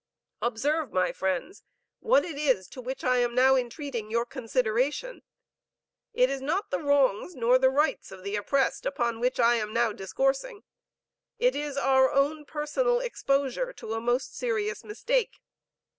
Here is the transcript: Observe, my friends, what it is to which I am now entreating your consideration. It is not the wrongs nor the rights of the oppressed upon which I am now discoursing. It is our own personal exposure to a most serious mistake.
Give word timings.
Observe, 0.41 0.91
my 0.91 1.11
friends, 1.11 1.61
what 1.99 2.25
it 2.25 2.35
is 2.35 2.67
to 2.67 2.81
which 2.81 3.03
I 3.03 3.17
am 3.19 3.35
now 3.35 3.55
entreating 3.55 4.09
your 4.09 4.25
consideration. 4.25 5.21
It 6.11 6.27
is 6.27 6.41
not 6.41 6.71
the 6.71 6.79
wrongs 6.79 7.35
nor 7.35 7.59
the 7.59 7.69
rights 7.69 8.11
of 8.11 8.23
the 8.23 8.35
oppressed 8.35 8.87
upon 8.87 9.19
which 9.19 9.39
I 9.39 9.57
am 9.57 9.73
now 9.73 9.93
discoursing. 9.93 10.63
It 11.37 11.55
is 11.55 11.77
our 11.77 12.11
own 12.11 12.45
personal 12.45 12.99
exposure 12.99 13.71
to 13.73 13.93
a 13.93 14.01
most 14.01 14.35
serious 14.35 14.83
mistake. 14.83 15.39